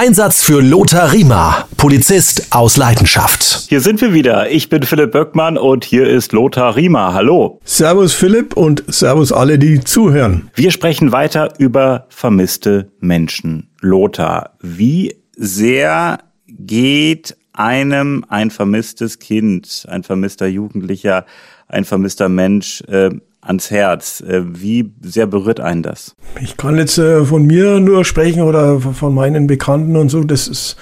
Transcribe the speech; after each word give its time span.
Einsatz 0.00 0.42
für 0.42 0.62
Lothar 0.62 1.12
Riemer, 1.12 1.68
Polizist 1.76 2.54
aus 2.54 2.78
Leidenschaft. 2.78 3.66
Hier 3.68 3.82
sind 3.82 4.00
wir 4.00 4.14
wieder. 4.14 4.50
Ich 4.50 4.70
bin 4.70 4.82
Philipp 4.82 5.12
Böckmann 5.12 5.58
und 5.58 5.84
hier 5.84 6.08
ist 6.08 6.32
Lothar 6.32 6.74
Riemer. 6.74 7.12
Hallo. 7.12 7.60
Servus 7.64 8.14
Philipp 8.14 8.56
und 8.56 8.82
Servus 8.86 9.30
alle, 9.30 9.58
die 9.58 9.80
zuhören. 9.80 10.50
Wir 10.54 10.70
sprechen 10.70 11.12
weiter 11.12 11.52
über 11.58 12.06
vermisste 12.08 12.90
Menschen. 13.00 13.68
Lothar, 13.82 14.56
wie 14.62 15.16
sehr 15.36 16.20
geht 16.46 17.36
einem 17.52 18.24
ein 18.26 18.50
vermisstes 18.50 19.18
Kind, 19.18 19.84
ein 19.86 20.02
vermisster 20.02 20.46
Jugendlicher, 20.46 21.26
ein 21.68 21.84
vermisster 21.84 22.30
Mensch 22.30 22.80
äh, 22.88 23.10
ans 23.40 23.70
Herz. 23.70 24.20
Äh, 24.20 24.42
wie 24.46 24.90
sehr 25.02 25.26
berührt 25.26 25.60
einen 25.60 25.82
das? 25.82 26.14
Ich 26.40 26.56
kann 26.56 26.76
jetzt 26.76 26.98
äh, 26.98 27.24
von 27.24 27.46
mir 27.46 27.80
nur 27.80 28.04
sprechen 28.04 28.42
oder 28.42 28.80
von 28.80 29.14
meinen 29.14 29.46
Bekannten 29.46 29.96
und 29.96 30.08
so. 30.08 30.24
Das 30.24 30.48
ist, 30.48 30.76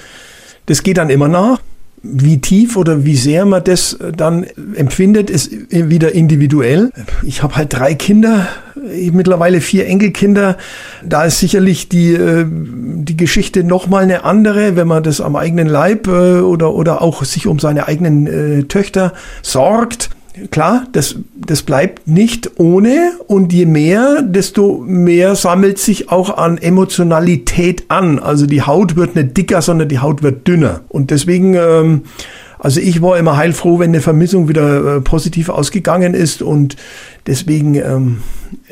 das 0.66 0.82
geht 0.82 0.98
dann 0.98 1.10
immer 1.10 1.28
nach. 1.28 1.60
Wie 2.00 2.40
tief 2.40 2.76
oder 2.76 3.04
wie 3.04 3.16
sehr 3.16 3.44
man 3.44 3.64
das 3.64 3.98
dann 4.16 4.44
empfindet, 4.76 5.30
ist 5.30 5.50
wieder 5.68 6.14
individuell. 6.14 6.92
Ich 7.24 7.42
habe 7.42 7.56
halt 7.56 7.72
drei 7.72 7.96
Kinder, 7.96 8.46
mittlerweile 9.10 9.60
vier 9.60 9.88
Enkelkinder. 9.88 10.58
Da 11.04 11.24
ist 11.24 11.40
sicherlich 11.40 11.88
die, 11.88 12.12
äh, 12.12 12.46
die 12.48 13.16
Geschichte 13.16 13.64
nochmal 13.64 14.04
eine 14.04 14.22
andere, 14.22 14.76
wenn 14.76 14.86
man 14.86 15.02
das 15.02 15.20
am 15.20 15.34
eigenen 15.34 15.66
Leib 15.66 16.06
oder, 16.06 16.72
oder 16.72 17.02
auch 17.02 17.24
sich 17.24 17.48
um 17.48 17.58
seine 17.58 17.88
eigenen 17.88 18.68
Töchter 18.68 19.12
sorgt 19.42 20.10
klar, 20.50 20.86
das, 20.92 21.16
das 21.34 21.62
bleibt 21.62 22.06
nicht 22.08 22.58
ohne 22.58 23.12
und 23.26 23.52
je 23.52 23.66
mehr, 23.66 24.22
desto 24.22 24.78
mehr 24.78 25.34
sammelt 25.34 25.78
sich 25.78 26.10
auch 26.10 26.36
an 26.36 26.58
Emotionalität 26.58 27.84
an. 27.88 28.18
Also 28.18 28.46
die 28.46 28.62
Haut 28.62 28.96
wird 28.96 29.16
nicht 29.16 29.36
dicker, 29.36 29.62
sondern 29.62 29.88
die 29.88 29.98
Haut 29.98 30.22
wird 30.22 30.46
dünner. 30.46 30.80
Und 30.88 31.10
deswegen, 31.10 31.54
ähm, 31.54 32.02
also 32.58 32.80
ich 32.80 33.02
war 33.02 33.18
immer 33.18 33.36
heilfroh, 33.36 33.78
wenn 33.78 33.90
eine 33.90 34.00
Vermissung 34.00 34.48
wieder 34.48 34.96
äh, 34.96 35.00
positiv 35.00 35.48
ausgegangen 35.48 36.14
ist 36.14 36.42
und 36.42 36.76
deswegen 37.26 37.74
ähm, 37.76 38.18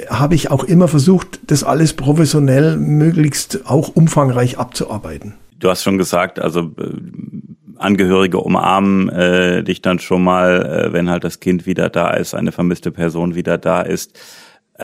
habe 0.08 0.34
ich 0.34 0.50
auch 0.50 0.64
immer 0.64 0.88
versucht, 0.88 1.40
das 1.46 1.64
alles 1.64 1.92
professionell 1.92 2.76
möglichst 2.76 3.60
auch 3.66 3.88
umfangreich 3.94 4.58
abzuarbeiten. 4.58 5.34
Du 5.58 5.70
hast 5.70 5.82
schon 5.82 5.98
gesagt, 5.98 6.38
also 6.38 6.72
äh, 6.78 6.90
Angehörige 7.78 8.38
umarmen 8.38 9.08
äh, 9.08 9.62
dich 9.62 9.82
dann 9.82 9.98
schon 9.98 10.24
mal, 10.24 10.64
äh, 10.64 10.92
wenn 10.92 11.10
halt 11.10 11.24
das 11.24 11.40
Kind 11.40 11.66
wieder 11.66 11.88
da 11.88 12.10
ist, 12.10 12.34
eine 12.34 12.52
vermisste 12.52 12.90
Person 12.90 13.34
wieder 13.34 13.58
da 13.58 13.82
ist. 13.82 14.18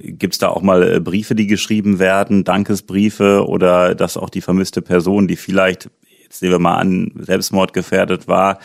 Gibt 0.00 0.34
es 0.34 0.38
da 0.38 0.48
auch 0.48 0.62
mal 0.62 0.82
äh, 0.82 1.00
Briefe, 1.00 1.34
die 1.34 1.46
geschrieben 1.46 1.98
werden, 1.98 2.44
Dankesbriefe 2.44 3.46
oder 3.46 3.94
dass 3.94 4.16
auch 4.16 4.30
die 4.30 4.40
vermisste 4.40 4.82
Person, 4.82 5.28
die 5.28 5.36
vielleicht, 5.36 5.90
jetzt 6.22 6.42
nehmen 6.42 6.54
wir 6.54 6.58
mal 6.58 6.76
an, 6.76 7.12
selbstmordgefährdet 7.16 8.28
war, 8.28 8.58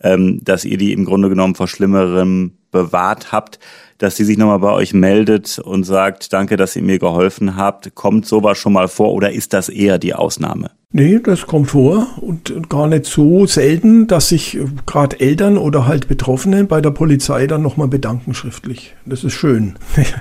ähm, 0.00 0.40
dass 0.42 0.64
ihr 0.64 0.76
die 0.76 0.92
im 0.92 1.04
Grunde 1.04 1.28
genommen 1.28 1.54
vor 1.54 1.68
Schlimmerem 1.68 2.58
bewahrt 2.70 3.30
habt, 3.30 3.60
dass 3.98 4.16
sie 4.16 4.24
sich 4.24 4.36
nochmal 4.36 4.58
bei 4.58 4.72
euch 4.72 4.92
meldet 4.92 5.58
und 5.58 5.84
sagt, 5.84 6.32
danke, 6.32 6.56
dass 6.56 6.74
ihr 6.74 6.82
mir 6.82 6.98
geholfen 6.98 7.56
habt. 7.56 7.94
Kommt 7.94 8.26
sowas 8.26 8.58
schon 8.58 8.72
mal 8.72 8.88
vor 8.88 9.12
oder 9.12 9.32
ist 9.32 9.52
das 9.52 9.68
eher 9.68 9.98
die 9.98 10.14
Ausnahme? 10.14 10.72
Nee, 10.96 11.18
das 11.18 11.48
kommt 11.48 11.70
vor 11.70 12.06
und 12.20 12.68
gar 12.68 12.86
nicht 12.86 13.06
so 13.06 13.46
selten, 13.46 14.06
dass 14.06 14.28
sich 14.28 14.56
äh, 14.56 14.66
gerade 14.86 15.18
Eltern 15.18 15.58
oder 15.58 15.88
halt 15.88 16.06
Betroffene 16.06 16.62
bei 16.62 16.80
der 16.80 16.92
Polizei 16.92 17.48
dann 17.48 17.62
nochmal 17.62 17.88
bedanken 17.88 18.32
schriftlich. 18.32 18.94
Das 19.04 19.24
ist 19.24 19.32
schön. 19.32 19.74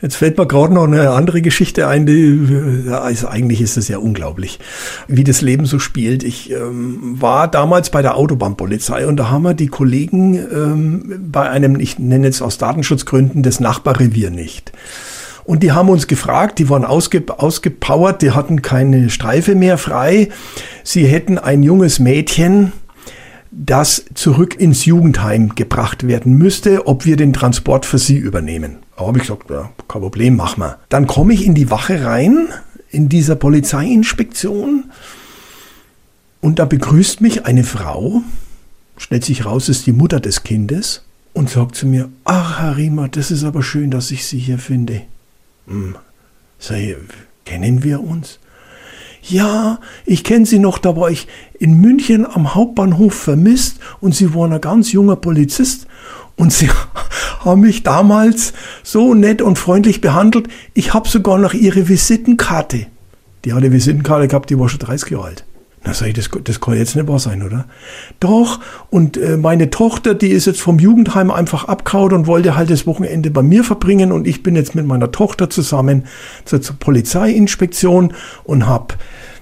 Jetzt 0.00 0.14
fällt 0.14 0.38
mir 0.38 0.46
gerade 0.46 0.72
noch 0.72 0.84
eine 0.84 1.10
andere 1.10 1.42
Geschichte 1.42 1.88
ein, 1.88 2.06
die, 2.06 2.88
also 2.92 3.26
eigentlich 3.26 3.60
ist 3.60 3.76
das 3.76 3.88
ja 3.88 3.98
unglaublich, 3.98 4.60
wie 5.08 5.24
das 5.24 5.40
Leben 5.40 5.66
so 5.66 5.80
spielt. 5.80 6.22
Ich 6.22 6.52
ähm, 6.52 7.20
war 7.20 7.48
damals 7.48 7.90
bei 7.90 8.00
der 8.00 8.16
Autobahnpolizei 8.16 9.08
und 9.08 9.16
da 9.16 9.30
haben 9.30 9.42
wir 9.42 9.54
die 9.54 9.66
Kollegen 9.66 10.36
ähm, 10.36 11.28
bei 11.28 11.50
einem, 11.50 11.80
ich 11.80 11.98
nenne 11.98 12.28
jetzt 12.28 12.40
aus 12.40 12.56
Datenschutzgründen, 12.56 13.42
das 13.42 13.58
Nachbarrevier 13.58 14.30
nicht. 14.30 14.70
Und 15.50 15.64
die 15.64 15.72
haben 15.72 15.88
uns 15.88 16.06
gefragt, 16.06 16.60
die 16.60 16.68
waren 16.68 16.84
ausge, 16.84 17.24
ausgepowert, 17.26 18.22
die 18.22 18.30
hatten 18.30 18.62
keine 18.62 19.10
Streife 19.10 19.56
mehr 19.56 19.78
frei. 19.78 20.28
Sie 20.84 21.08
hätten 21.08 21.38
ein 21.38 21.64
junges 21.64 21.98
Mädchen, 21.98 22.72
das 23.50 24.04
zurück 24.14 24.60
ins 24.60 24.84
Jugendheim 24.84 25.56
gebracht 25.56 26.06
werden 26.06 26.38
müsste, 26.38 26.86
ob 26.86 27.04
wir 27.04 27.16
den 27.16 27.32
Transport 27.32 27.84
für 27.84 27.98
sie 27.98 28.16
übernehmen. 28.16 28.76
Da 28.96 29.08
habe 29.08 29.18
ich 29.18 29.24
gesagt, 29.24 29.50
ja, 29.50 29.72
kein 29.88 30.02
Problem, 30.02 30.36
machen 30.36 30.60
wir. 30.62 30.78
Dann 30.88 31.08
komme 31.08 31.34
ich 31.34 31.44
in 31.44 31.56
die 31.56 31.68
Wache 31.68 32.04
rein, 32.04 32.50
in 32.88 33.08
dieser 33.08 33.34
Polizeiinspektion, 33.34 34.84
und 36.40 36.60
da 36.60 36.64
begrüßt 36.64 37.22
mich 37.22 37.44
eine 37.46 37.64
Frau, 37.64 38.22
stellt 38.96 39.24
sich 39.24 39.46
raus, 39.46 39.68
ist 39.68 39.84
die 39.88 39.92
Mutter 39.92 40.20
des 40.20 40.44
Kindes, 40.44 41.02
und 41.32 41.50
sagt 41.50 41.74
zu 41.74 41.88
mir, 41.88 42.08
ach, 42.22 42.60
Herr 42.60 42.76
Riemer, 42.76 43.08
das 43.08 43.32
ist 43.32 43.42
aber 43.42 43.64
schön, 43.64 43.90
dass 43.90 44.12
ich 44.12 44.24
Sie 44.24 44.38
hier 44.38 44.60
finde. 44.60 45.02
Hm. 45.70 45.94
Sei, 46.58 46.96
kennen 47.44 47.84
wir 47.84 48.02
uns? 48.02 48.40
Ja, 49.22 49.78
ich 50.04 50.24
kenne 50.24 50.44
Sie 50.44 50.58
noch, 50.58 50.78
da 50.78 50.96
war 50.96 51.10
ich 51.10 51.28
in 51.58 51.80
München 51.80 52.26
am 52.26 52.54
Hauptbahnhof 52.54 53.14
vermisst 53.14 53.78
und 54.00 54.14
Sie 54.14 54.34
waren 54.34 54.52
ein 54.52 54.60
ganz 54.60 54.90
junger 54.90 55.14
Polizist 55.14 55.86
und 56.36 56.52
Sie 56.52 56.68
haben 57.40 57.60
mich 57.60 57.84
damals 57.84 58.52
so 58.82 59.14
nett 59.14 59.42
und 59.42 59.58
freundlich 59.58 60.00
behandelt. 60.00 60.48
Ich 60.74 60.92
habe 60.92 61.08
sogar 61.08 61.38
noch 61.38 61.54
Ihre 61.54 61.88
Visitenkarte. 61.88 62.86
Die 63.44 63.52
hat 63.52 63.62
eine 63.62 63.72
Visitenkarte 63.72 64.26
gehabt, 64.26 64.50
die 64.50 64.58
war 64.58 64.68
schon 64.68 64.80
30 64.80 65.10
Jahre 65.10 65.26
alt. 65.26 65.44
Na 65.82 65.94
sag 65.94 66.08
ich, 66.08 66.14
das, 66.14 66.28
das 66.44 66.60
kann 66.60 66.76
jetzt 66.76 66.94
nicht 66.94 67.08
wahr 67.08 67.18
sein, 67.18 67.42
oder? 67.42 67.64
Doch, 68.20 68.60
und 68.90 69.16
äh, 69.16 69.38
meine 69.38 69.70
Tochter, 69.70 70.14
die 70.14 70.28
ist 70.28 70.46
jetzt 70.46 70.60
vom 70.60 70.78
Jugendheim 70.78 71.30
einfach 71.30 71.64
abgehauen 71.64 72.12
und 72.12 72.26
wollte 72.26 72.54
halt 72.54 72.68
das 72.68 72.86
Wochenende 72.86 73.30
bei 73.30 73.42
mir 73.42 73.64
verbringen 73.64 74.12
und 74.12 74.26
ich 74.26 74.42
bin 74.42 74.56
jetzt 74.56 74.74
mit 74.74 74.86
meiner 74.86 75.10
Tochter 75.10 75.48
zusammen 75.48 76.04
zur, 76.44 76.60
zur 76.60 76.76
Polizeiinspektion 76.76 78.12
und 78.44 78.66
habe 78.66 78.96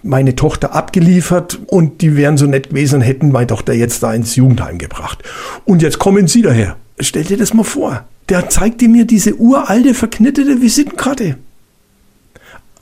meine 0.04 0.37
Tochter 0.37 0.75
abgeliefert 0.75 1.59
und 1.66 2.03
die 2.03 2.16
wären 2.16 2.37
so 2.37 2.47
nett 2.47 2.69
gewesen 2.69 2.97
und 2.97 3.00
hätten 3.03 3.32
meine 3.32 3.49
Tochter 3.49 3.72
jetzt 3.72 4.05
da 4.05 4.15
ins 4.15 4.37
Jugendheim 4.37 4.78
gebracht. 4.78 5.25
Und 5.65 5.82
jetzt 5.82 5.99
kommen 5.99 6.28
Sie 6.28 6.43
daher. 6.43 6.76
Stell 7.00 7.25
dir 7.25 7.37
das 7.37 7.53
mal 7.53 7.65
vor. 7.65 8.05
Der 8.28 8.49
zeigte 8.49 8.88
mir 8.88 9.06
diese 9.06 9.34
uralte, 9.37 9.94
verknittete 9.94 10.60
Visitenkarte. 10.60 11.37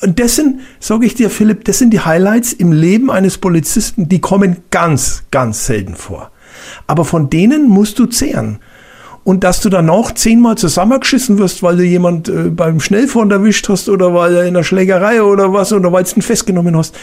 Und 0.03 0.21
das 0.21 0.37
sind, 0.37 0.61
sage 0.79 1.07
ich 1.07 1.15
dir, 1.15 1.31
Philipp, 1.31 1.65
das 1.65 1.79
sind 1.79 1.91
die 1.91 2.01
Highlights 2.01 2.53
im 2.53 2.73
Leben 2.73 3.11
eines 3.11 3.39
Polizisten, 3.39 4.09
die 4.09 4.21
kommen 4.21 4.59
ganz, 4.71 5.25
ganz 5.31 5.67
selten 5.67 5.95
vor. 5.95 6.31
Aber 6.87 7.05
von 7.05 7.31
denen 7.31 7.69
musst 7.69 7.99
du 7.99 8.07
zehren. 8.07 8.59
Und 9.25 9.43
dass 9.43 9.61
du 9.61 9.71
dann 9.71 9.91
auch 9.91 10.13
zehnmal 10.13 10.57
zusammengeschissen 10.57 11.39
wirst, 11.39 11.61
weil 11.61 11.79
du 11.79 11.83
jemand 11.83 12.29
äh, 12.29 12.49
beim 12.49 12.79
Schnellfahren 12.79 13.29
erwischt 13.33 13.69
hast 13.69 13.89
oder 13.89 14.15
weil 14.15 14.37
er 14.37 14.45
in 14.45 14.55
der 14.55 14.63
Schlägerei 14.63 15.21
oder 15.21 15.53
was 15.53 15.73
oder 15.73 15.91
weil 15.91 16.05
du 16.05 16.11
ihn 16.15 16.23
festgenommen 16.23 16.77
hast, 16.77 16.95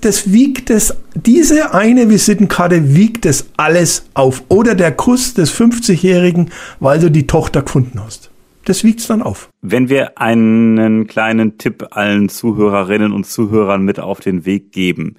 das 0.00 0.32
wiegt 0.32 0.68
es, 0.70 0.96
diese 1.14 1.72
eine 1.72 2.10
Visitenkarte 2.10 2.96
wiegt 2.96 3.24
es 3.24 3.46
alles 3.56 4.06
auf. 4.14 4.42
Oder 4.48 4.74
der 4.74 4.90
Kuss 4.90 5.34
des 5.34 5.54
50-Jährigen, 5.54 6.50
weil 6.80 6.98
du 6.98 7.08
die 7.08 7.28
Tochter 7.28 7.62
gefunden 7.62 8.00
hast 8.04 8.30
das 8.64 8.84
wiegt's 8.84 9.06
dann 9.06 9.22
auf. 9.22 9.48
Wenn 9.62 9.88
wir 9.88 10.18
einen 10.18 11.06
kleinen 11.06 11.58
Tipp 11.58 11.88
allen 11.90 12.28
Zuhörerinnen 12.28 13.12
und 13.12 13.24
Zuhörern 13.24 13.82
mit 13.82 13.98
auf 13.98 14.20
den 14.20 14.44
Weg 14.44 14.72
geben, 14.72 15.16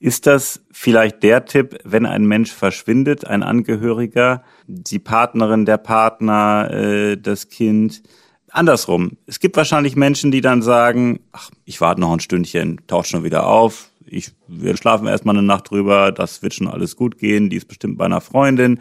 ist 0.00 0.26
das 0.26 0.62
vielleicht 0.70 1.22
der 1.22 1.46
Tipp, 1.46 1.78
wenn 1.84 2.04
ein 2.04 2.26
Mensch 2.26 2.52
verschwindet, 2.52 3.26
ein 3.26 3.42
Angehöriger, 3.42 4.42
die 4.66 4.98
Partnerin, 4.98 5.64
der 5.64 5.78
Partner, 5.78 6.70
äh, 6.70 7.16
das 7.16 7.48
Kind? 7.48 8.02
Andersrum. 8.50 9.12
Es 9.26 9.40
gibt 9.40 9.56
wahrscheinlich 9.56 9.96
Menschen, 9.96 10.30
die 10.30 10.40
dann 10.40 10.62
sagen, 10.62 11.20
ach, 11.32 11.50
ich 11.64 11.80
warte 11.80 12.00
noch 12.00 12.12
ein 12.12 12.20
Stündchen, 12.20 12.80
taucht 12.86 13.08
schon 13.08 13.24
wieder 13.24 13.46
auf, 13.46 13.88
ich, 14.06 14.32
wir 14.46 14.76
schlafen 14.76 15.06
erstmal 15.06 15.36
eine 15.36 15.46
Nacht 15.46 15.70
drüber, 15.70 16.12
das 16.12 16.42
wird 16.42 16.54
schon 16.54 16.68
alles 16.68 16.96
gut 16.96 17.18
gehen, 17.18 17.50
die 17.50 17.56
ist 17.56 17.66
bestimmt 17.66 17.98
bei 17.98 18.04
einer 18.04 18.20
Freundin 18.20 18.80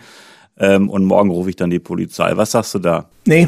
ähm, 0.57 0.89
und 0.89 1.05
morgen 1.05 1.31
rufe 1.31 1.49
ich 1.49 1.55
dann 1.55 1.69
die 1.69 1.79
Polizei. 1.79 2.35
Was 2.37 2.51
sagst 2.51 2.75
du 2.75 2.79
da? 2.79 3.09
Nee, 3.25 3.47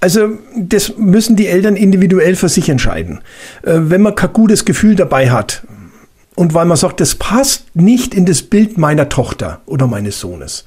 also 0.00 0.30
das 0.56 0.96
müssen 0.96 1.36
die 1.36 1.46
Eltern 1.46 1.76
individuell 1.76 2.36
für 2.36 2.48
sich 2.48 2.68
entscheiden. 2.68 3.20
Äh, 3.62 3.72
wenn 3.74 4.02
man 4.02 4.14
kein 4.14 4.32
gutes 4.32 4.64
Gefühl 4.64 4.94
dabei 4.94 5.30
hat 5.30 5.62
und 6.34 6.54
weil 6.54 6.66
man 6.66 6.76
sagt, 6.76 7.00
das 7.00 7.14
passt 7.14 7.74
nicht 7.74 8.14
in 8.14 8.26
das 8.26 8.42
Bild 8.42 8.78
meiner 8.78 9.08
Tochter 9.08 9.60
oder 9.66 9.86
meines 9.86 10.20
Sohnes, 10.20 10.64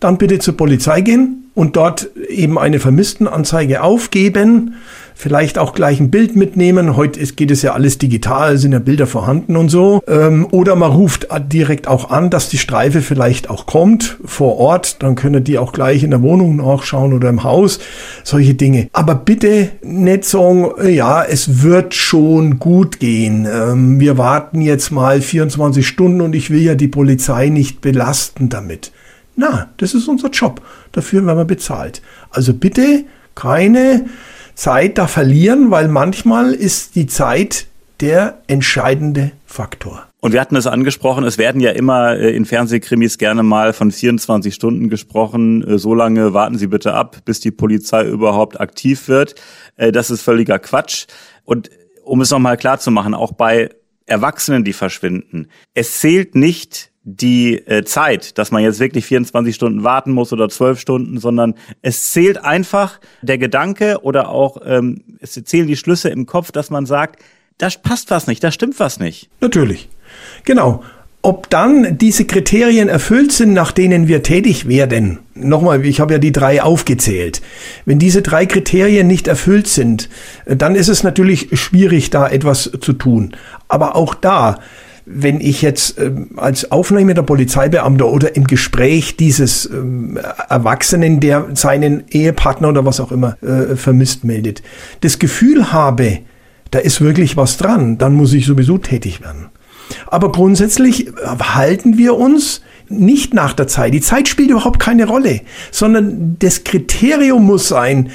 dann 0.00 0.18
bitte 0.18 0.38
zur 0.38 0.56
Polizei 0.56 1.00
gehen 1.00 1.50
und 1.54 1.76
dort 1.76 2.10
eben 2.28 2.58
eine 2.58 2.78
Vermisstenanzeige 2.78 3.82
aufgeben 3.82 4.76
vielleicht 5.18 5.58
auch 5.58 5.74
gleich 5.74 5.98
ein 5.98 6.12
Bild 6.12 6.36
mitnehmen. 6.36 6.94
Heute 6.94 7.20
geht 7.20 7.50
es 7.50 7.62
ja 7.62 7.72
alles 7.72 7.98
digital, 7.98 8.56
sind 8.56 8.70
ja 8.70 8.78
Bilder 8.78 9.08
vorhanden 9.08 9.56
und 9.56 9.68
so. 9.68 10.00
Ähm, 10.06 10.46
oder 10.52 10.76
man 10.76 10.92
ruft 10.92 11.26
direkt 11.52 11.88
auch 11.88 12.10
an, 12.10 12.30
dass 12.30 12.48
die 12.48 12.56
Streife 12.56 13.02
vielleicht 13.02 13.50
auch 13.50 13.66
kommt 13.66 14.16
vor 14.24 14.58
Ort. 14.58 15.02
Dann 15.02 15.16
können 15.16 15.42
die 15.42 15.58
auch 15.58 15.72
gleich 15.72 16.04
in 16.04 16.12
der 16.12 16.22
Wohnung 16.22 16.56
nachschauen 16.56 17.12
oder 17.12 17.28
im 17.30 17.42
Haus. 17.42 17.80
Solche 18.22 18.54
Dinge. 18.54 18.88
Aber 18.92 19.16
bitte 19.16 19.70
nicht 19.82 20.24
sagen, 20.24 20.70
ja, 20.88 21.24
es 21.24 21.64
wird 21.64 21.94
schon 21.94 22.60
gut 22.60 23.00
gehen. 23.00 23.44
Ähm, 23.52 23.98
wir 23.98 24.18
warten 24.18 24.60
jetzt 24.60 24.92
mal 24.92 25.20
24 25.20 25.84
Stunden 25.84 26.20
und 26.20 26.36
ich 26.36 26.50
will 26.50 26.62
ja 26.62 26.76
die 26.76 26.88
Polizei 26.88 27.48
nicht 27.48 27.80
belasten 27.80 28.50
damit. 28.50 28.92
Na, 29.34 29.68
das 29.78 29.94
ist 29.94 30.06
unser 30.06 30.30
Job. 30.30 30.62
Dafür 30.92 31.26
werden 31.26 31.38
wir 31.38 31.44
bezahlt. 31.44 32.02
Also 32.30 32.54
bitte 32.54 33.04
keine 33.34 34.06
Zeit 34.58 34.98
da 34.98 35.06
verlieren, 35.06 35.70
weil 35.70 35.86
manchmal 35.86 36.52
ist 36.52 36.96
die 36.96 37.06
Zeit 37.06 37.66
der 38.00 38.42
entscheidende 38.48 39.30
Faktor. 39.46 40.08
Und 40.20 40.32
wir 40.32 40.40
hatten 40.40 40.56
es 40.56 40.66
angesprochen, 40.66 41.22
es 41.22 41.38
werden 41.38 41.60
ja 41.60 41.70
immer 41.70 42.16
äh, 42.16 42.34
in 42.34 42.44
Fernsehkrimis 42.44 43.18
gerne 43.18 43.44
mal 43.44 43.72
von 43.72 43.92
24 43.92 44.52
Stunden 44.52 44.88
gesprochen. 44.88 45.62
Äh, 45.62 45.78
so 45.78 45.94
lange 45.94 46.34
warten 46.34 46.58
Sie 46.58 46.66
bitte 46.66 46.92
ab, 46.94 47.18
bis 47.24 47.38
die 47.38 47.52
Polizei 47.52 48.04
überhaupt 48.04 48.60
aktiv 48.60 49.06
wird. 49.06 49.36
Äh, 49.76 49.92
das 49.92 50.10
ist 50.10 50.22
völliger 50.22 50.58
Quatsch. 50.58 51.06
Und 51.44 51.70
um 52.02 52.20
es 52.20 52.30
nochmal 52.30 52.56
klar 52.56 52.80
zu 52.80 52.90
machen, 52.90 53.14
auch 53.14 53.30
bei 53.30 53.70
Erwachsenen, 54.06 54.64
die 54.64 54.72
verschwinden, 54.72 55.46
es 55.74 56.00
zählt 56.00 56.34
nicht 56.34 56.90
die 57.16 57.54
äh, 57.66 57.84
Zeit, 57.84 58.36
dass 58.36 58.50
man 58.50 58.62
jetzt 58.62 58.80
wirklich 58.80 59.06
24 59.06 59.54
Stunden 59.54 59.82
warten 59.82 60.12
muss 60.12 60.32
oder 60.32 60.48
12 60.48 60.78
Stunden, 60.78 61.18
sondern 61.18 61.54
es 61.80 62.10
zählt 62.10 62.44
einfach 62.44 63.00
der 63.22 63.38
Gedanke 63.38 64.00
oder 64.02 64.28
auch 64.28 64.58
ähm, 64.64 65.02
es 65.20 65.32
zählen 65.32 65.66
die 65.66 65.76
Schlüsse 65.76 66.10
im 66.10 66.26
Kopf, 66.26 66.52
dass 66.52 66.68
man 66.70 66.84
sagt, 66.84 67.22
da 67.56 67.68
passt 67.82 68.10
was 68.10 68.26
nicht, 68.26 68.44
da 68.44 68.52
stimmt 68.52 68.78
was 68.78 69.00
nicht. 69.00 69.30
Natürlich. 69.40 69.88
Genau. 70.44 70.82
Ob 71.22 71.50
dann 71.50 71.98
diese 71.98 72.26
Kriterien 72.26 72.88
erfüllt 72.88 73.32
sind, 73.32 73.52
nach 73.52 73.72
denen 73.72 74.06
wir 74.06 74.22
tätig 74.22 74.68
werden, 74.68 75.18
nochmal, 75.34 75.84
ich 75.84 76.00
habe 76.00 76.12
ja 76.12 76.18
die 76.18 76.30
drei 76.30 76.62
aufgezählt, 76.62 77.42
wenn 77.86 77.98
diese 77.98 78.22
drei 78.22 78.46
Kriterien 78.46 79.06
nicht 79.06 79.26
erfüllt 79.26 79.66
sind, 79.66 80.08
dann 80.46 80.76
ist 80.76 80.88
es 80.88 81.02
natürlich 81.02 81.48
schwierig, 81.58 82.10
da 82.10 82.28
etwas 82.28 82.70
zu 82.80 82.92
tun. 82.92 83.34
Aber 83.66 83.96
auch 83.96 84.14
da, 84.14 84.60
wenn 85.10 85.40
ich 85.40 85.62
jetzt 85.62 85.98
ähm, 85.98 86.30
als 86.36 86.70
aufnehmender 86.70 87.22
Polizeibeamter 87.22 88.06
oder 88.06 88.36
im 88.36 88.44
Gespräch 88.44 89.16
dieses 89.16 89.66
ähm, 89.66 90.18
Erwachsenen, 90.48 91.20
der 91.20 91.48
seinen 91.54 92.04
Ehepartner 92.10 92.68
oder 92.68 92.84
was 92.84 93.00
auch 93.00 93.10
immer 93.10 93.36
äh, 93.42 93.74
vermisst 93.76 94.24
meldet, 94.24 94.62
das 95.00 95.18
Gefühl 95.18 95.72
habe, 95.72 96.18
da 96.70 96.78
ist 96.78 97.00
wirklich 97.00 97.36
was 97.36 97.56
dran, 97.56 97.96
dann 97.96 98.14
muss 98.14 98.34
ich 98.34 98.44
sowieso 98.44 98.76
tätig 98.76 99.22
werden. 99.22 99.46
Aber 100.06 100.30
grundsätzlich 100.30 101.10
halten 101.24 101.96
wir 101.96 102.16
uns 102.16 102.60
nicht 102.90 103.34
nach 103.34 103.52
der 103.54 103.66
Zeit. 103.66 103.94
Die 103.94 104.00
Zeit 104.00 104.28
spielt 104.28 104.50
überhaupt 104.50 104.78
keine 104.78 105.06
Rolle, 105.06 105.40
sondern 105.70 106.36
das 106.38 106.64
Kriterium 106.64 107.44
muss 107.44 107.68
sein, 107.68 108.10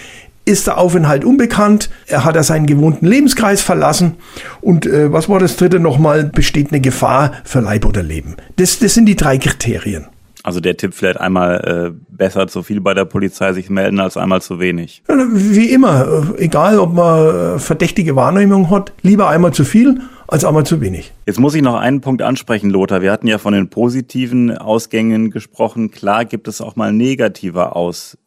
ist 0.46 0.68
der 0.68 0.78
Aufenthalt 0.78 1.26
unbekannt, 1.26 1.90
er 2.08 2.26
hat 2.26 2.36
er 2.36 2.44
seinen 2.44 2.66
gewohnten 2.66 3.06
Lebenskreis 3.06 3.62
verlassen 3.62 4.16
und 4.62 4.86
äh, 4.86 5.12
was 5.12 5.30
war 5.30 5.40
das 5.40 5.56
dritte 5.56 5.80
nochmal, 5.80 6.26
besteht 6.26 6.72
eine 6.72 6.82
Gefahr 6.82 7.32
für 7.44 7.62
Leib 7.62 7.86
oder 7.86 8.04
Leben. 8.04 8.36
Das, 8.58 8.80
das 8.80 8.94
sind 8.94 9.06
die 9.06 9.16
drei 9.16 9.38
Kriterien. 9.38 10.08
Also 10.46 10.60
der 10.60 10.76
Tipp 10.76 10.94
vielleicht 10.94 11.22
einmal 11.22 11.94
äh, 11.96 11.98
besser 12.10 12.48
zu 12.48 12.64
viel 12.64 12.82
bei 12.82 12.94
der 12.94 13.06
Polizei 13.06 13.54
sich 13.54 13.70
melden 13.70 14.02
als 14.02 14.18
einmal 14.18 14.42
zu 14.42 14.60
wenig. 14.60 15.02
Wie 15.08 15.70
immer, 15.70 16.34
äh, 16.38 16.44
egal 16.44 16.80
ob 16.80 16.94
man 16.94 17.56
äh, 17.56 17.60
verdächtige 17.60 18.18
Wahrnehmung 18.18 18.70
hat, 18.70 18.92
lieber 19.02 19.30
einmal 19.30 19.54
zu 19.54 19.64
viel 19.64 20.02
als 20.28 20.44
einmal 20.44 20.66
zu 20.66 20.82
wenig. 20.82 21.14
Jetzt 21.26 21.40
muss 21.40 21.56
ich 21.56 21.62
noch 21.62 21.76
einen 21.76 22.02
Punkt 22.02 22.22
ansprechen, 22.22 22.70
Lothar. 22.70 23.02
Wir 23.02 23.14
hatten 23.14 23.28
ja 23.28 23.38
von 23.38 23.54
den 23.54 23.70
positiven 23.70 24.58
Ausgängen 24.58 25.32
gesprochen. 25.32 25.92
Klar 25.92 26.26
gibt 26.26 26.50
es 26.50 26.60
auch 26.60 26.76
mal 26.76 26.92
negative 26.92 27.74
Ausgänge 27.76 28.23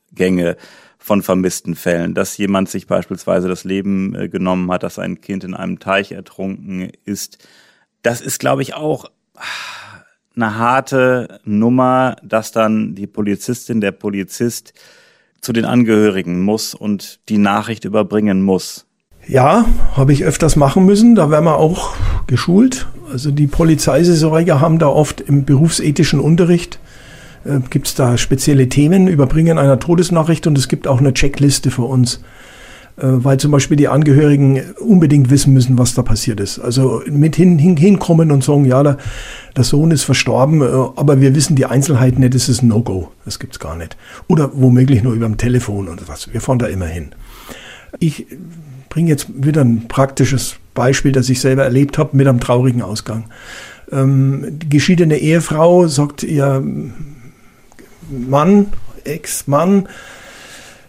von 1.07 1.23
vermissten 1.23 1.77
Fällen, 1.77 2.15
dass 2.15 2.37
jemand 2.37 2.69
sich 2.69 2.89
beispielsweise 2.89 3.47
das 3.49 3.63
Leben 3.63 4.15
äh, 4.17 4.29
genommen 4.29 4.73
hat, 4.73 4.83
dass 4.83 4.99
ein 4.99 5.21
Kind 5.21 5.45
in 5.45 5.55
einem 5.55 5.79
Teich 5.79 6.11
ertrunken 6.11 6.91
ist. 7.05 7.39
Das 8.03 8.21
ist, 8.21 8.41
glaube 8.41 8.63
ich, 8.63 8.75
auch 8.75 9.05
ah, 9.37 9.43
eine 10.35 10.59
harte 10.59 11.41
Nummer, 11.45 12.17
dass 12.25 12.51
dann 12.51 12.97
die 12.97 13.07
Polizistin, 13.07 13.81
der 13.81 13.93
Polizist 13.93 14.75
zu 15.41 15.53
den 15.53 15.65
Angehörigen 15.65 16.43
muss 16.43 16.75
und 16.75 17.21
die 17.29 17.39
Nachricht 17.39 17.85
überbringen 17.85 18.43
muss. 18.43 18.87
Ja, 19.29 19.65
habe 19.97 20.13
ich 20.13 20.25
öfters 20.25 20.57
machen 20.57 20.85
müssen. 20.85 21.15
Da 21.15 21.31
werden 21.31 21.45
wir 21.45 21.57
auch 21.57 21.95
geschult. 22.27 22.89
Also 23.13 23.31
die 23.31 23.47
Polizeisaisonjäger 23.47 24.61
haben 24.61 24.81
da 24.81 24.89
oft 24.89 25.21
im 25.21 25.45
berufsethischen 25.45 26.19
Unterricht 26.19 26.81
äh, 27.47 27.61
gibt 27.71 27.89
es 27.89 27.95
da 27.95 28.19
spezielle 28.19 28.69
Themen, 28.69 29.09
Überbringen 29.09 29.59
einer 29.59 29.79
Todesnachricht 29.79 30.47
und 30.47 30.59
es 30.59 30.69
gibt 30.69 30.87
auch 30.89 30.99
eine 30.99 31.15
Checkliste 31.15 31.71
für 31.71 31.83
uns, 31.83 32.21
äh, 32.97 33.05
weil 33.07 33.39
zum 33.39 33.51
Beispiel 33.51 33.77
die 33.77 33.89
Angehörigen 33.89 34.61
unbedingt 34.81 35.31
wissen 35.31 35.53
müssen, 35.53 35.79
was 35.79 35.95
da 35.95 36.03
passiert 36.03 36.41
ist. 36.41 36.59
Also 36.59 37.03
mit 37.11 37.37
hin, 37.37 37.59
hin, 37.59 37.77
hinkommen 37.77 38.31
und 38.31 38.43
sagen, 38.45 38.65
ja, 38.65 38.83
der, 38.83 38.99
der 39.57 39.65
Sohn 39.65 39.91
ist 39.91 40.05
verstorben, 40.05 40.63
äh, 40.63 40.65
aber 40.65 41.21
wir 41.21 41.35
wissen 41.35 41.57
die 41.57 41.67
Einzelheiten 41.67 42.21
nicht, 42.21 42.35
das 42.35 42.49
ist 42.49 42.63
ein 42.63 42.69
No-Go, 42.69 43.13
das 43.25 43.39
gibt's 43.39 43.59
gar 43.59 43.77
nicht. 43.77 43.97
Oder 44.29 44.51
womöglich 44.55 45.03
nur 45.03 45.15
über 45.15 45.27
dem 45.27 45.37
Telefon 45.37 45.89
oder 45.89 46.03
was, 46.07 46.33
wir 46.33 46.41
fahren 46.41 46.59
da 46.59 46.67
immer 46.67 46.87
hin. 46.87 47.11
Ich 47.99 48.27
bringe 48.89 49.11
jetzt 49.11 49.29
wieder 49.35 49.63
ein 49.63 49.89
praktisches 49.89 50.57
Beispiel, 50.75 51.13
das 51.13 51.29
ich 51.29 51.41
selber 51.41 51.65
erlebt 51.65 51.99
habe, 51.99 52.17
mit 52.17 52.27
einem 52.27 52.41
traurigen 52.41 52.83
Ausgang. 52.83 53.25
Ähm, 53.93 54.47
die 54.51 54.69
geschiedene 54.69 55.19
Ehefrau 55.19 55.87
sagt 55.87 56.23
ihr 56.23 56.65
Mann, 58.11 58.67
Ex-Mann, 59.05 59.89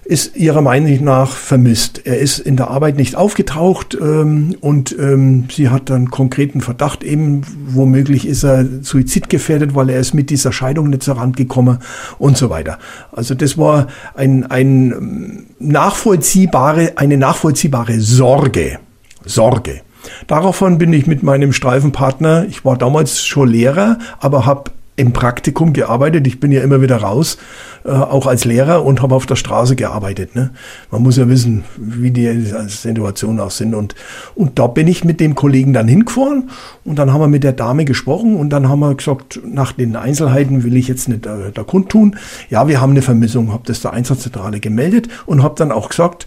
ist 0.07 0.37
ihrer 0.37 0.61
Meinung 0.61 1.03
nach 1.03 1.31
vermisst. 1.31 2.01
Er 2.05 2.17
ist 2.17 2.39
in 2.39 2.55
der 2.55 2.69
Arbeit 2.69 2.95
nicht 2.95 3.15
aufgetaucht 3.15 3.97
ähm, 3.99 4.55
und 4.61 4.95
ähm, 4.97 5.49
sie 5.51 5.67
hat 5.69 5.89
dann 5.89 6.09
konkreten 6.09 6.61
Verdacht 6.61 7.03
eben, 7.03 7.41
womöglich 7.67 8.25
ist 8.25 8.43
er 8.43 8.65
suizidgefährdet, 8.81 9.75
weil 9.75 9.89
er 9.89 9.99
ist 9.99 10.13
mit 10.13 10.29
dieser 10.29 10.53
Scheidung 10.53 10.89
nicht 10.89 11.03
zur 11.03 11.17
Rand 11.17 11.35
gekommen 11.35 11.79
und 12.19 12.37
so 12.37 12.49
weiter. 12.49 12.79
Also 13.11 13.35
das 13.35 13.57
war 13.57 13.87
ein, 14.15 14.45
ein 14.49 14.91
ähm, 14.93 15.45
nachvollziehbare, 15.59 16.93
eine 16.95 17.17
nachvollziehbare 17.17 17.99
Sorge. 17.99 18.79
Sorge. 19.25 19.81
Daraufhin 20.27 20.77
bin 20.77 20.93
ich 20.93 21.05
mit 21.05 21.21
meinem 21.21 21.51
Streifenpartner, 21.51 22.45
ich 22.47 22.63
war 22.63 22.77
damals 22.77 23.25
schon 23.25 23.49
Lehrer, 23.49 23.97
aber 24.21 24.45
habe 24.45 24.71
im 24.97 25.13
Praktikum 25.13 25.73
gearbeitet. 25.73 26.25
Ich 26.25 26.39
bin 26.39 26.51
ja 26.51 26.61
immer 26.63 26.81
wieder 26.81 26.97
raus, 26.97 27.37
äh, 27.85 27.91
auch 27.91 28.25
als 28.25 28.45
Lehrer 28.45 28.83
und 28.83 29.03
habe 29.03 29.13
auf 29.13 29.27
der 29.27 29.35
Straße 29.35 29.75
gearbeitet. 29.75 30.35
Ne? 30.35 30.49
Man 30.89 31.03
muss 31.03 31.17
ja 31.17 31.29
wissen, 31.29 31.63
wie 31.77 32.09
die 32.09 32.27
Situationen 32.67 33.39
auch 33.39 33.51
sind. 33.51 33.75
Und, 33.75 33.93
und 34.33 34.57
da 34.57 34.65
bin 34.65 34.87
ich 34.87 35.03
mit 35.03 35.19
dem 35.19 35.35
Kollegen 35.35 35.71
dann 35.71 35.87
hingefahren 35.87 36.49
und 36.83 36.97
dann 36.97 37.13
haben 37.13 37.21
wir 37.21 37.27
mit 37.27 37.43
der 37.43 37.53
Dame 37.53 37.85
gesprochen 37.85 38.35
und 38.35 38.49
dann 38.49 38.67
haben 38.67 38.79
wir 38.79 38.95
gesagt, 38.95 39.39
nach 39.45 39.71
den 39.71 39.95
Einzelheiten 39.95 40.63
will 40.63 40.75
ich 40.75 40.87
jetzt 40.87 41.07
nicht 41.07 41.27
äh, 41.27 41.51
da 41.53 41.63
kundtun. 41.63 42.17
Ja, 42.49 42.67
wir 42.67 42.81
haben 42.81 42.91
eine 42.91 43.03
Vermissung, 43.03 43.53
habe 43.53 43.63
das 43.67 43.81
der 43.81 43.93
Einsatzzentrale 43.93 44.59
gemeldet 44.59 45.09
und 45.27 45.43
habe 45.43 45.53
dann 45.55 45.71
auch 45.71 45.89
gesagt, 45.89 46.25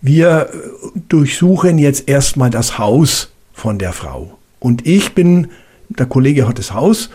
wir 0.00 0.48
äh, 0.52 0.98
durchsuchen 1.08 1.76
jetzt 1.78 2.08
erstmal 2.08 2.50
das 2.50 2.78
Haus 2.78 3.32
von 3.52 3.78
der 3.78 3.92
Frau. 3.92 4.38
Und 4.60 4.86
ich 4.86 5.12
bin, 5.12 5.48
der 5.88 6.06
Kollege 6.06 6.46
hat 6.46 6.60
das 6.60 6.72
Haus 6.72 7.10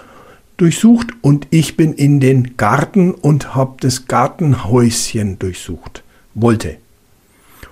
durchsucht 0.58 1.08
und 1.22 1.48
ich 1.52 1.78
bin 1.78 1.94
in 1.94 2.20
den 2.20 2.58
Garten 2.58 3.14
und 3.14 3.56
habe 3.56 3.78
das 3.80 4.08
Gartenhäuschen 4.08 5.40
durchsucht. 5.40 6.04
Wollte. 6.34 6.78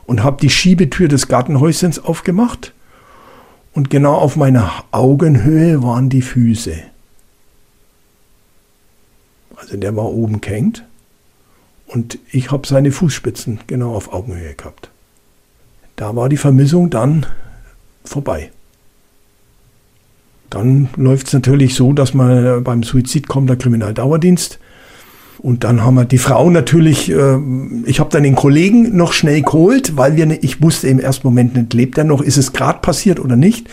Und 0.05 0.23
habe 0.23 0.41
die 0.41 0.49
Schiebetür 0.49 1.07
des 1.07 1.27
Gartenhäuschens 1.27 1.99
aufgemacht 1.99 2.73
und 3.73 3.89
genau 3.89 4.15
auf 4.15 4.35
meiner 4.35 4.71
Augenhöhe 4.91 5.83
waren 5.83 6.09
die 6.09 6.21
Füße. 6.21 6.75
Also 9.55 9.77
der 9.77 9.95
war 9.95 10.05
oben 10.05 10.41
gehängt 10.41 10.83
und 11.87 12.19
ich 12.31 12.51
habe 12.51 12.67
seine 12.67 12.91
Fußspitzen 12.91 13.59
genau 13.67 13.95
auf 13.95 14.13
Augenhöhe 14.13 14.53
gehabt. 14.53 14.89
Da 15.95 16.15
war 16.15 16.29
die 16.29 16.37
Vermissung 16.37 16.89
dann 16.89 17.25
vorbei. 18.03 18.51
Dann 20.49 20.89
läuft 20.95 21.27
es 21.27 21.33
natürlich 21.33 21.75
so, 21.75 21.93
dass 21.93 22.13
man 22.13 22.63
beim 22.63 22.83
Suizid 22.83 23.27
kommt 23.27 23.49
der 23.49 23.57
Kriminaldauerdienst. 23.57 24.59
Und 25.39 25.63
dann 25.63 25.83
haben 25.83 25.95
wir 25.95 26.05
die 26.05 26.17
Frau 26.17 26.49
natürlich, 26.49 27.11
äh, 27.11 27.37
ich 27.85 27.99
habe 27.99 28.09
dann 28.09 28.23
den 28.23 28.35
Kollegen 28.35 28.95
noch 28.95 29.13
schnell 29.13 29.41
geholt, 29.41 29.95
weil 29.95 30.15
wir, 30.15 30.25
ne, 30.25 30.39
ich 30.41 30.61
wusste 30.61 30.87
im 30.87 30.99
ersten 30.99 31.27
Moment 31.27 31.55
nicht, 31.55 31.73
lebt 31.73 31.97
er 31.97 32.03
noch, 32.03 32.21
ist 32.21 32.37
es 32.37 32.53
gerade 32.53 32.79
passiert 32.79 33.19
oder 33.19 33.35
nicht. 33.35 33.67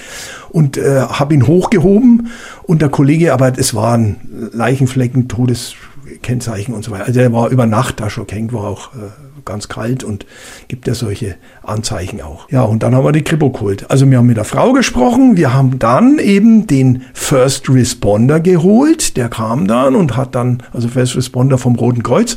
Und 0.51 0.77
äh, 0.77 1.01
habe 1.01 1.35
ihn 1.35 1.47
hochgehoben 1.47 2.29
und 2.65 2.83
der 2.83 2.91
Kollege, 2.91 3.33
aber 3.33 3.59
es 3.59 3.75
waren 3.75 4.51
Leichenflecken, 4.53 5.29
Todeskennzeichen 5.29 6.75
und 6.75 6.85
so 6.85 6.91
weiter. 6.91 7.07
Also 7.07 7.21
er 7.21 7.33
war 7.33 7.49
über 7.49 7.67
Nacht 7.67 8.01
da 8.01 8.11
schon 8.11 8.27
gehängt, 8.27 8.53
war 8.53 8.65
auch 8.65 8.93
äh, 8.95 9.32
ganz 9.45 9.69
kalt 9.69 10.05
und 10.05 10.27
gibt 10.69 10.87
ja 10.87 10.95
solche 10.95 11.37
Anzeichen 11.63 12.21
auch. 12.21 12.49
Ja, 12.51 12.63
und 12.63 12.83
dann 12.83 12.95
haben 12.95 13.05
wir 13.05 13.13
die 13.13 13.23
Kripo 13.23 13.51
geholt. 13.51 13.91
Also 13.91 14.11
wir 14.11 14.19
haben 14.19 14.27
mit 14.27 14.37
der 14.37 14.45
Frau 14.45 14.73
gesprochen, 14.73 15.37
wir 15.37 15.55
haben 15.55 15.79
dann 15.79 16.19
eben 16.19 16.67
den 16.67 17.03
First 17.13 17.69
Responder 17.69 18.41
geholt, 18.41 19.17
der 19.17 19.29
kam 19.29 19.67
dann 19.67 19.95
und 19.95 20.17
hat 20.17 20.35
dann, 20.35 20.63
also 20.73 20.89
First 20.89 21.17
Responder 21.17 21.59
vom 21.59 21.77
Roten 21.77 22.03
Kreuz, 22.03 22.37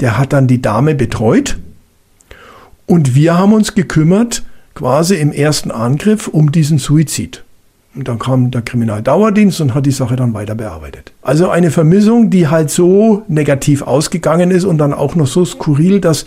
der 0.00 0.18
hat 0.18 0.32
dann 0.32 0.46
die 0.46 0.62
Dame 0.62 0.94
betreut 0.94 1.58
und 2.86 3.14
wir 3.14 3.38
haben 3.38 3.52
uns 3.52 3.74
gekümmert, 3.74 4.42
quasi 4.74 5.16
im 5.16 5.32
ersten 5.32 5.70
Angriff 5.70 6.26
um 6.28 6.52
diesen 6.52 6.78
Suizid. 6.78 7.44
Und 7.92 8.06
dann 8.06 8.20
kam 8.20 8.52
der 8.52 8.62
Kriminaldauerdienst 8.62 9.60
und 9.60 9.74
hat 9.74 9.84
die 9.84 9.90
Sache 9.90 10.14
dann 10.14 10.32
weiter 10.32 10.54
bearbeitet. 10.54 11.12
Also 11.22 11.50
eine 11.50 11.72
Vermissung, 11.72 12.30
die 12.30 12.46
halt 12.46 12.70
so 12.70 13.24
negativ 13.26 13.82
ausgegangen 13.82 14.52
ist 14.52 14.64
und 14.64 14.78
dann 14.78 14.94
auch 14.94 15.16
noch 15.16 15.26
so 15.26 15.44
skurril, 15.44 16.00
dass 16.00 16.24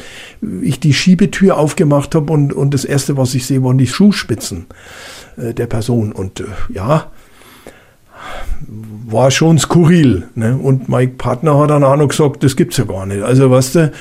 ich 0.62 0.82
die 0.82 0.94
Schiebetür 0.94 1.58
aufgemacht 1.58 2.16
habe 2.16 2.34
und, 2.34 2.52
und 2.52 2.74
das 2.74 2.84
Erste, 2.84 3.16
was 3.16 3.34
ich 3.34 3.46
sehe, 3.46 3.64
waren 3.64 3.78
die 3.78 3.88
Schuhspitzen 3.88 4.66
äh, 5.38 5.54
der 5.54 5.68
Person. 5.68 6.12
Und 6.12 6.42
äh, 6.42 6.46
ja, 6.74 7.12
war 9.06 9.32
schon 9.32 9.58
skurril. 9.58 10.28
Ne? 10.36 10.58
Und 10.58 10.90
mein 10.90 11.18
Partner 11.18 11.58
hat 11.60 11.70
dann 11.70 11.84
auch 11.84 11.96
noch 11.96 12.10
gesagt, 12.10 12.44
das 12.44 12.58
gibt's 12.58 12.78
ja 12.78 12.84
gar 12.84 13.06
nicht. 13.06 13.24
Also 13.24 13.50
weißt 13.50 13.76
du, 13.76 13.92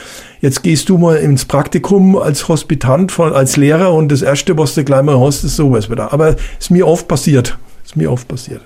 jetzt 0.42 0.62
gehst 0.62 0.90
du 0.90 0.98
mal 0.98 1.16
ins 1.16 1.46
Praktikum 1.46 2.16
als 2.16 2.48
Hospitant, 2.48 3.18
als 3.18 3.56
Lehrer 3.56 3.94
und 3.94 4.12
das 4.12 4.20
Erste, 4.20 4.58
was 4.58 4.74
du 4.74 4.84
gleich 4.84 5.02
mal 5.02 5.18
hast, 5.18 5.44
ist 5.44 5.56
sowas 5.56 5.90
wieder. 5.90 6.12
Aber 6.12 6.36
ist 6.58 6.70
mir 6.70 6.86
oft 6.86 7.08
passiert. 7.08 7.56
Ist 7.82 7.96
mir 7.96 8.12
oft 8.12 8.28
passiert. 8.28 8.60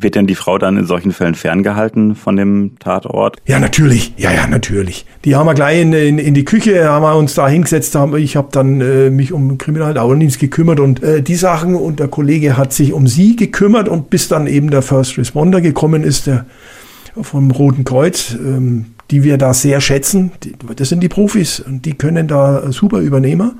Wird 0.00 0.14
denn 0.14 0.28
die 0.28 0.36
Frau 0.36 0.58
dann 0.58 0.76
in 0.76 0.86
solchen 0.86 1.10
Fällen 1.10 1.34
ferngehalten 1.34 2.14
von 2.14 2.36
dem 2.36 2.76
Tatort? 2.78 3.38
Ja, 3.46 3.58
natürlich. 3.58 4.14
Ja, 4.16 4.30
ja, 4.30 4.46
natürlich. 4.46 5.06
Die 5.24 5.34
haben 5.34 5.46
wir 5.46 5.54
gleich 5.54 5.80
in, 5.80 5.92
in, 5.92 6.18
in 6.20 6.34
die 6.34 6.44
Küche, 6.44 6.88
haben 6.88 7.02
wir 7.02 7.16
uns 7.16 7.34
da 7.34 7.48
hingesetzt. 7.48 7.96
Haben, 7.96 8.16
ich 8.16 8.36
habe 8.36 8.46
dann 8.52 8.80
äh, 8.80 9.10
mich 9.10 9.32
um 9.32 9.58
Kriminaldauerdienst 9.58 10.38
gekümmert 10.38 10.78
und 10.78 11.02
äh, 11.02 11.20
die 11.20 11.34
Sachen 11.34 11.74
und 11.74 11.98
der 11.98 12.06
Kollege 12.06 12.56
hat 12.56 12.72
sich 12.72 12.92
um 12.92 13.08
sie 13.08 13.34
gekümmert 13.34 13.88
und 13.88 14.08
bis 14.08 14.28
dann 14.28 14.46
eben 14.46 14.70
der 14.70 14.82
First 14.82 15.18
Responder 15.18 15.60
gekommen 15.60 16.04
ist, 16.04 16.28
der 16.28 16.46
vom 17.22 17.50
Roten 17.50 17.84
Kreuz, 17.84 18.34
ähm, 18.34 18.86
die 19.10 19.22
wir 19.22 19.38
da 19.38 19.54
sehr 19.54 19.80
schätzen. 19.80 20.32
Die, 20.42 20.54
das 20.76 20.88
sind 20.88 21.02
die 21.02 21.08
Profis 21.08 21.60
und 21.60 21.84
die 21.84 21.94
können 21.94 22.28
da 22.28 22.70
super 22.72 22.98
Übernehmer. 22.98 23.52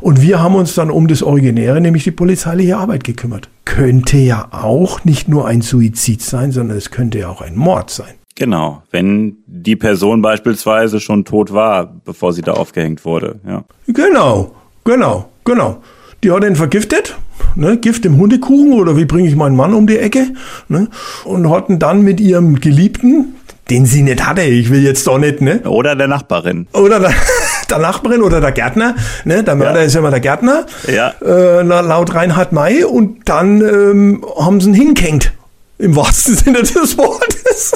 Und 0.00 0.22
wir 0.22 0.40
haben 0.40 0.54
uns 0.54 0.74
dann 0.74 0.90
um 0.90 1.08
das 1.08 1.22
Originäre, 1.22 1.80
nämlich 1.80 2.04
die 2.04 2.12
polizeiliche 2.12 2.76
Arbeit 2.76 3.04
gekümmert. 3.04 3.48
Könnte 3.64 4.16
ja 4.16 4.48
auch 4.52 5.04
nicht 5.04 5.28
nur 5.28 5.46
ein 5.46 5.60
Suizid 5.60 6.22
sein, 6.22 6.52
sondern 6.52 6.76
es 6.76 6.90
könnte 6.90 7.18
ja 7.18 7.28
auch 7.28 7.42
ein 7.42 7.56
Mord 7.56 7.90
sein. 7.90 8.14
Genau, 8.36 8.84
wenn 8.92 9.38
die 9.46 9.74
Person 9.74 10.22
beispielsweise 10.22 11.00
schon 11.00 11.24
tot 11.24 11.52
war, 11.52 11.92
bevor 12.04 12.32
sie 12.32 12.42
da 12.42 12.52
aufgehängt 12.52 13.04
wurde. 13.04 13.40
Ja. 13.44 13.64
Genau, 13.88 14.54
genau, 14.84 15.28
genau. 15.44 15.82
Die 16.24 16.32
hat 16.32 16.44
ihn 16.44 16.56
vergiftet, 16.56 17.16
ne, 17.54 17.76
Gift 17.76 18.04
im 18.04 18.16
Hundekuchen 18.16 18.72
oder 18.72 18.96
wie 18.96 19.04
bringe 19.04 19.28
ich 19.28 19.36
meinen 19.36 19.54
Mann 19.54 19.72
um 19.72 19.86
die 19.86 19.98
Ecke, 19.98 20.28
ne, 20.68 20.88
und 21.24 21.50
hatten 21.50 21.78
dann 21.78 22.02
mit 22.02 22.20
ihrem 22.20 22.60
Geliebten, 22.60 23.36
den 23.70 23.86
sie 23.86 24.02
nicht 24.02 24.26
hatte, 24.26 24.42
ich 24.42 24.70
will 24.70 24.82
jetzt 24.82 25.06
doch 25.06 25.18
nicht, 25.18 25.42
ne? 25.42 25.60
Oder 25.68 25.94
der 25.94 26.08
Nachbarin. 26.08 26.66
Oder 26.72 27.00
der, 27.00 27.12
der 27.70 27.78
Nachbarin 27.78 28.22
oder 28.22 28.40
der 28.40 28.52
Gärtner, 28.52 28.96
ne? 29.24 29.44
Der 29.44 29.54
Mörder 29.54 29.80
ja. 29.80 29.86
ist 29.86 29.94
ja 29.94 30.00
immer 30.00 30.10
der 30.10 30.20
Gärtner, 30.20 30.66
ja. 30.92 31.12
äh, 31.24 31.62
laut 31.62 32.14
Reinhard 32.14 32.52
May, 32.52 32.82
und 32.84 33.28
dann 33.28 33.60
ähm, 33.60 34.24
haben 34.38 34.60
sie 34.60 34.70
ihn 34.70 34.74
hingehängt, 34.74 35.32
im 35.78 35.94
wahrsten 35.94 36.36
Sinne 36.44 36.62
des 36.62 36.98
Wortes. 36.98 37.72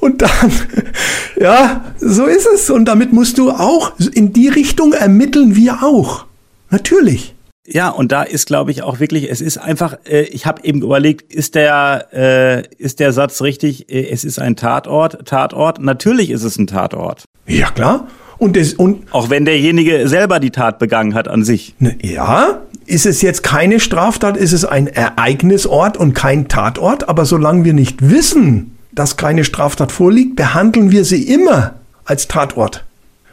Und 0.00 0.22
dann, 0.22 0.52
ja, 1.40 1.84
so 1.98 2.26
ist 2.26 2.46
es. 2.46 2.70
Und 2.70 2.84
damit 2.84 3.12
musst 3.12 3.38
du 3.38 3.50
auch, 3.50 3.92
in 4.12 4.32
die 4.32 4.48
Richtung 4.48 4.92
ermitteln 4.92 5.56
wir 5.56 5.82
auch. 5.82 6.26
Natürlich. 6.70 7.34
Ja, 7.72 7.88
und 7.88 8.10
da 8.10 8.22
ist, 8.22 8.46
glaube 8.46 8.72
ich, 8.72 8.82
auch 8.82 8.98
wirklich, 8.98 9.30
es 9.30 9.40
ist 9.40 9.58
einfach, 9.58 9.96
äh, 10.04 10.22
ich 10.22 10.46
habe 10.46 10.64
eben 10.64 10.82
überlegt, 10.82 11.32
ist 11.32 11.54
der, 11.54 12.08
äh, 12.12 12.62
ist 12.76 12.98
der 12.98 13.12
Satz 13.12 13.42
richtig, 13.42 13.90
äh, 13.90 14.08
es 14.10 14.24
ist 14.24 14.40
ein 14.40 14.56
Tatort, 14.56 15.26
Tatort? 15.26 15.80
Natürlich 15.80 16.30
ist 16.30 16.42
es 16.42 16.58
ein 16.58 16.66
Tatort. 16.66 17.24
Ja, 17.46 17.70
klar. 17.70 18.08
Und, 18.38 18.56
das, 18.56 18.72
und 18.74 19.12
auch 19.12 19.30
wenn 19.30 19.44
derjenige 19.44 20.08
selber 20.08 20.40
die 20.40 20.50
Tat 20.50 20.78
begangen 20.78 21.14
hat 21.14 21.28
an 21.28 21.44
sich. 21.44 21.74
Ne, 21.78 21.96
ja, 22.02 22.60
ist 22.86 23.06
es 23.06 23.22
jetzt 23.22 23.42
keine 23.42 23.78
Straftat, 23.78 24.36
ist 24.36 24.52
es 24.52 24.64
ein 24.64 24.86
Ereignisort 24.86 25.96
und 25.96 26.14
kein 26.14 26.48
Tatort. 26.48 27.08
Aber 27.08 27.24
solange 27.24 27.64
wir 27.64 27.74
nicht 27.74 28.10
wissen, 28.10 28.78
dass 28.92 29.16
keine 29.16 29.44
Straftat 29.44 29.92
vorliegt, 29.92 30.36
behandeln 30.36 30.90
wir 30.90 31.04
sie 31.04 31.22
immer 31.22 31.74
als 32.04 32.26
Tatort. 32.26 32.84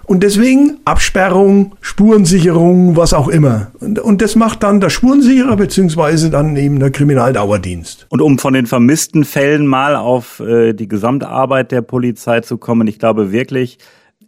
Und 0.07 0.23
deswegen 0.23 0.77
Absperrung, 0.85 1.75
Spurensicherung, 1.81 2.95
was 2.95 3.13
auch 3.13 3.27
immer. 3.27 3.73
Und, 3.81 3.99
und 3.99 4.21
das 4.21 4.37
macht 4.37 4.63
dann 4.63 4.79
der 4.79 4.89
Spurensicherer 4.89 5.57
beziehungsweise 5.57 6.29
dann 6.29 6.55
eben 6.55 6.79
der 6.79 6.91
Kriminaldauerdienst. 6.91 8.07
Und 8.09 8.21
um 8.21 8.39
von 8.39 8.53
den 8.53 8.67
vermissten 8.67 9.25
Fällen 9.25 9.67
mal 9.67 9.97
auf 9.97 10.39
äh, 10.39 10.71
die 10.71 10.87
Gesamtarbeit 10.87 11.73
der 11.73 11.81
Polizei 11.81 12.39
zu 12.39 12.57
kommen, 12.57 12.87
ich 12.87 12.99
glaube 12.99 13.33
wirklich, 13.33 13.79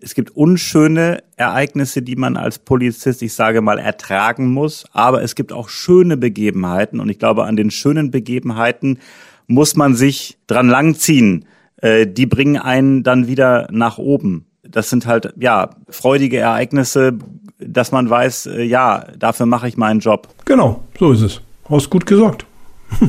es 0.01 0.15
gibt 0.15 0.31
unschöne 0.31 1.23
Ereignisse, 1.37 2.01
die 2.01 2.17
man 2.17 2.35
als 2.35 2.59
Polizist, 2.59 3.21
ich 3.21 3.33
sage 3.33 3.61
mal, 3.61 3.79
ertragen 3.79 4.51
muss, 4.51 4.85
aber 4.91 5.23
es 5.23 5.33
gibt 5.33 5.53
auch 5.53 5.69
schöne 5.69 6.17
Begebenheiten 6.17 6.99
und 6.99 7.07
ich 7.07 7.19
glaube, 7.19 7.45
an 7.45 7.55
den 7.55 7.71
schönen 7.71 8.11
Begebenheiten 8.11 8.99
muss 9.47 9.77
man 9.77 9.95
sich 9.95 10.39
dran 10.45 10.67
langziehen. 10.67 11.45
Äh, 11.77 12.05
die 12.05 12.25
bringen 12.25 12.57
einen 12.57 13.03
dann 13.03 13.27
wieder 13.27 13.69
nach 13.71 13.97
oben 13.97 14.48
das 14.71 14.89
sind 14.89 15.05
halt, 15.05 15.33
ja, 15.37 15.69
freudige 15.89 16.37
Ereignisse, 16.37 17.13
dass 17.59 17.91
man 17.91 18.09
weiß, 18.09 18.47
äh, 18.47 18.63
ja, 18.63 19.05
dafür 19.17 19.45
mache 19.45 19.67
ich 19.67 19.77
meinen 19.77 19.99
Job. 19.99 20.27
Genau, 20.45 20.83
so 20.97 21.11
ist 21.11 21.21
es. 21.21 21.41
Hast 21.69 21.89
gut 21.89 22.05
gesagt. 22.05 22.45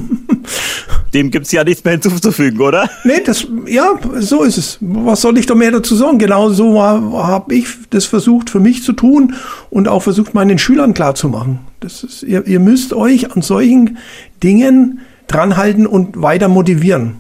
Dem 1.14 1.30
gibt's 1.30 1.50
ja 1.50 1.64
nichts 1.64 1.82
mehr 1.82 1.92
hinzuzufügen, 1.94 2.60
oder? 2.60 2.88
Nee, 3.04 3.20
das, 3.24 3.46
ja, 3.66 3.98
so 4.18 4.42
ist 4.42 4.58
es. 4.58 4.78
Was 4.80 5.22
soll 5.22 5.38
ich 5.38 5.46
da 5.46 5.54
mehr 5.54 5.72
dazu 5.72 5.96
sagen? 5.96 6.18
Genau 6.18 6.50
so 6.50 6.80
habe 6.80 7.54
ich 7.54 7.66
das 7.90 8.04
versucht 8.04 8.50
für 8.50 8.60
mich 8.60 8.84
zu 8.84 8.92
tun 8.92 9.34
und 9.70 9.88
auch 9.88 10.02
versucht, 10.02 10.34
meinen 10.34 10.58
Schülern 10.58 10.94
klarzumachen. 10.94 11.60
Das 11.80 12.04
ist, 12.04 12.22
ihr, 12.22 12.46
ihr 12.46 12.60
müsst 12.60 12.92
euch 12.92 13.34
an 13.34 13.42
solchen 13.42 13.98
Dingen 14.42 15.00
dranhalten 15.26 15.86
und 15.86 16.20
weiter 16.20 16.48
motivieren 16.48 17.16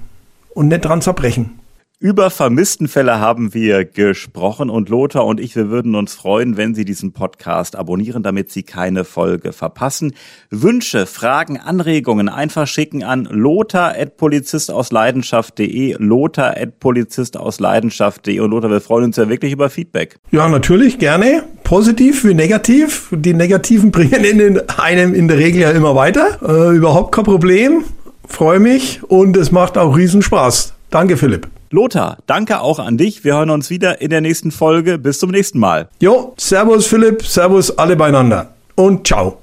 und 0.54 0.68
nicht 0.68 0.84
dran 0.84 1.02
zerbrechen. 1.02 1.59
Über 2.02 2.30
Vermisstenfälle 2.30 3.20
haben 3.20 3.52
wir 3.52 3.84
gesprochen 3.84 4.70
und 4.70 4.88
Lothar 4.88 5.26
und 5.26 5.38
ich, 5.38 5.54
wir 5.54 5.68
würden 5.68 5.94
uns 5.94 6.14
freuen, 6.14 6.56
wenn 6.56 6.74
Sie 6.74 6.86
diesen 6.86 7.12
Podcast 7.12 7.76
abonnieren, 7.76 8.22
damit 8.22 8.50
Sie 8.50 8.62
keine 8.62 9.04
Folge 9.04 9.52
verpassen. 9.52 10.14
Wünsche, 10.48 11.04
Fragen, 11.04 11.58
Anregungen 11.58 12.30
einfach 12.30 12.66
schicken 12.66 13.04
an 13.04 13.28
lothar.polizistausleidenschaft.de, 13.30 15.96
lothar.polizistausleidenschaft.de 15.98 18.40
und 18.40 18.50
Lothar, 18.50 18.70
wir 18.70 18.80
freuen 18.80 19.04
uns 19.04 19.16
ja 19.16 19.28
wirklich 19.28 19.52
über 19.52 19.68
Feedback. 19.68 20.16
Ja, 20.30 20.48
natürlich, 20.48 20.98
gerne. 20.98 21.42
Positiv 21.64 22.24
wie 22.24 22.32
negativ. 22.32 23.12
Die 23.14 23.34
Negativen 23.34 23.90
bringen 23.92 24.40
in 24.40 24.58
einem 24.70 25.12
in 25.12 25.28
der 25.28 25.36
Regel 25.36 25.60
ja 25.60 25.70
immer 25.70 25.94
weiter. 25.94 26.38
Äh, 26.40 26.74
überhaupt 26.74 27.14
kein 27.14 27.24
Problem. 27.24 27.84
Freue 28.26 28.58
mich 28.58 29.02
und 29.02 29.36
es 29.36 29.52
macht 29.52 29.76
auch 29.76 29.94
Riesenspaß. 29.94 30.72
Danke, 30.88 31.18
Philipp. 31.18 31.46
Lothar, 31.72 32.18
danke 32.26 32.60
auch 32.60 32.80
an 32.80 32.98
dich. 32.98 33.22
Wir 33.22 33.34
hören 33.34 33.50
uns 33.50 33.70
wieder 33.70 34.00
in 34.00 34.10
der 34.10 34.20
nächsten 34.20 34.50
Folge. 34.50 34.98
Bis 34.98 35.20
zum 35.20 35.30
nächsten 35.30 35.60
Mal. 35.60 35.88
Jo, 36.00 36.34
Servus 36.36 36.86
Philipp, 36.86 37.22
Servus 37.22 37.78
alle 37.78 37.94
beieinander 37.94 38.48
und 38.74 39.06
ciao. 39.06 39.39